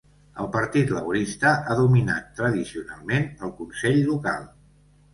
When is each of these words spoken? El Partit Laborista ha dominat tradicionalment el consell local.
El 0.43 0.47
Partit 0.53 0.93
Laborista 0.95 1.51
ha 1.59 1.77
dominat 1.81 2.33
tradicionalment 2.41 3.31
el 3.49 3.57
consell 3.63 4.05
local. 4.13 4.53